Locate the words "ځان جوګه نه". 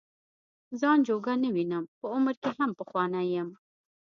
0.79-1.49